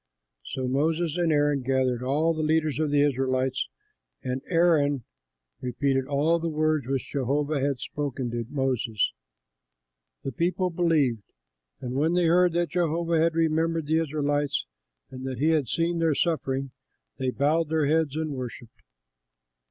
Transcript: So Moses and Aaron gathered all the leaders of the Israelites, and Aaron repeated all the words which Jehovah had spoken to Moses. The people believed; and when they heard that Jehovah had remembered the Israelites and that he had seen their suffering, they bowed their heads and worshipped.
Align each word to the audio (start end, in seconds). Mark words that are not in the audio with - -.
So 0.43 0.67
Moses 0.67 1.15
and 1.15 1.31
Aaron 1.31 1.61
gathered 1.61 2.01
all 2.01 2.33
the 2.33 2.41
leaders 2.41 2.79
of 2.79 2.89
the 2.89 3.03
Israelites, 3.03 3.67
and 4.23 4.41
Aaron 4.49 5.03
repeated 5.61 6.07
all 6.07 6.39
the 6.39 6.49
words 6.49 6.87
which 6.87 7.11
Jehovah 7.11 7.59
had 7.59 7.77
spoken 7.79 8.31
to 8.31 8.43
Moses. 8.49 9.13
The 10.23 10.31
people 10.31 10.71
believed; 10.71 11.21
and 11.81 11.93
when 11.93 12.13
they 12.15 12.25
heard 12.25 12.53
that 12.53 12.69
Jehovah 12.71 13.19
had 13.19 13.35
remembered 13.35 13.85
the 13.85 13.99
Israelites 13.99 14.65
and 15.11 15.23
that 15.27 15.37
he 15.37 15.49
had 15.49 15.67
seen 15.67 15.99
their 15.99 16.15
suffering, 16.15 16.71
they 17.19 17.29
bowed 17.29 17.69
their 17.69 17.85
heads 17.85 18.15
and 18.15 18.31
worshipped. 18.31 18.81